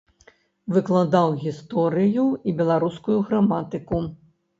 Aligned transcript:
Выкладаў 0.77 1.35
гісторыю 1.43 2.23
і 2.47 2.55
беларускую 2.61 3.19
граматыку. 3.29 4.01